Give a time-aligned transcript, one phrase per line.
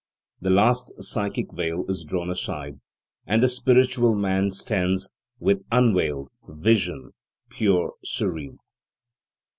[0.41, 2.79] The last psychic veil is drawn aside,
[3.27, 7.11] and the spiritual man stands with unveiled vision,
[7.49, 8.57] pure serene.